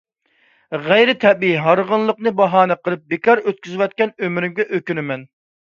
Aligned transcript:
غەيرىي 0.85 1.15
تەبىئىي 1.23 1.59
«ھارغىنلىق 1.65 2.23
»نى 2.29 2.33
باھانە 2.41 2.79
قىلىپ 2.87 3.05
بىكار 3.15 3.45
ئۆتكۈزۈۋەتكەن 3.45 4.15
ئۆمرۈمگە 4.25 4.67
ئۆكۈنىمەن. 4.79 5.29